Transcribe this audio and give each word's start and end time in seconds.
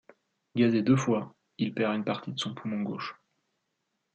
Gazé 0.55 0.81
deux 0.81 0.95
fois, 0.95 1.35
il 1.59 1.75
perd 1.75 1.93
une 1.93 2.03
partie 2.03 2.31
de 2.33 2.39
son 2.39 2.55
poumon 2.55 2.81
gauche. 2.81 3.15